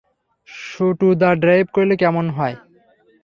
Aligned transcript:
শুটুদা 0.49 1.29
drive 1.35 1.65
করলে 1.73 1.95
কেমন 1.95 2.25
হয়? 2.29 2.55